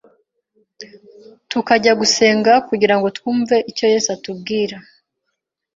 [1.49, 4.77] tukajya gusenga kugira ngo twumve icyo Yesu atubwira